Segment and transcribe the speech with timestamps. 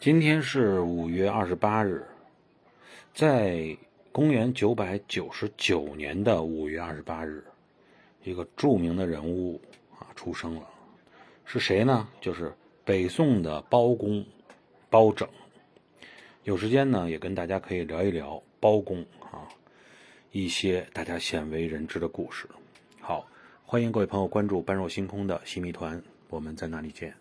[0.00, 2.06] 今天是五月二十八日。
[3.12, 3.76] 在
[4.12, 7.42] 公元九百九十九年的五月二十八日
[8.22, 9.60] 一个著名的人物
[9.98, 10.62] 啊出生了。
[11.44, 12.08] 是谁呢？
[12.20, 14.24] 就是北宋的包公
[14.88, 15.28] 包拯。
[16.44, 19.48] 有时间呢也跟大家可以聊一聊包公啊
[20.30, 22.48] 一些大家鲜为人知的故事。
[23.00, 23.26] 好
[23.66, 27.12] 欢迎各位朋友关注般若星空的新谜团我们在那里见。